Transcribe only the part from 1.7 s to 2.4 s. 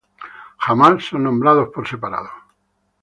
por separado.